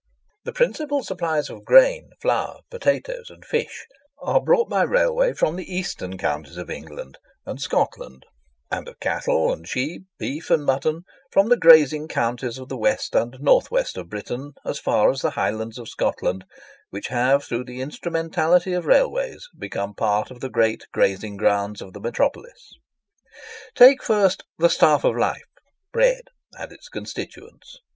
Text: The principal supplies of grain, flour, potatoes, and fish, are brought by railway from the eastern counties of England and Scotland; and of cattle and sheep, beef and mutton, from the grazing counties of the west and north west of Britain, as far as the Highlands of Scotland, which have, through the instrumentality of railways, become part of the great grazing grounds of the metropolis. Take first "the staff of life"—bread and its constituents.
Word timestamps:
The 0.45 0.51
principal 0.51 1.03
supplies 1.03 1.47
of 1.51 1.63
grain, 1.63 2.09
flour, 2.19 2.61
potatoes, 2.71 3.29
and 3.29 3.45
fish, 3.45 3.85
are 4.19 4.41
brought 4.41 4.67
by 4.67 4.81
railway 4.81 5.33
from 5.33 5.55
the 5.57 5.71
eastern 5.75 6.17
counties 6.17 6.57
of 6.57 6.71
England 6.71 7.19
and 7.45 7.61
Scotland; 7.61 8.25
and 8.71 8.87
of 8.87 8.99
cattle 8.99 9.53
and 9.53 9.67
sheep, 9.67 10.05
beef 10.17 10.49
and 10.49 10.65
mutton, 10.65 11.03
from 11.31 11.49
the 11.49 11.55
grazing 11.55 12.07
counties 12.07 12.57
of 12.57 12.67
the 12.67 12.79
west 12.79 13.13
and 13.13 13.37
north 13.39 13.69
west 13.69 13.95
of 13.95 14.09
Britain, 14.09 14.53
as 14.65 14.79
far 14.79 15.11
as 15.11 15.21
the 15.21 15.29
Highlands 15.37 15.77
of 15.77 15.87
Scotland, 15.87 16.45
which 16.89 17.09
have, 17.09 17.43
through 17.43 17.65
the 17.65 17.79
instrumentality 17.81 18.73
of 18.73 18.87
railways, 18.87 19.47
become 19.55 19.93
part 19.93 20.31
of 20.31 20.39
the 20.39 20.49
great 20.49 20.81
grazing 20.91 21.37
grounds 21.37 21.79
of 21.79 21.93
the 21.93 22.01
metropolis. 22.01 22.73
Take 23.75 24.01
first 24.01 24.45
"the 24.57 24.67
staff 24.67 25.03
of 25.03 25.15
life"—bread 25.15 26.23
and 26.53 26.71
its 26.71 26.89
constituents. 26.89 27.77